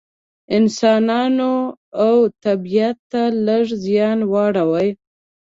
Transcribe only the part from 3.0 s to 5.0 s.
ته لږ زیان واړوي.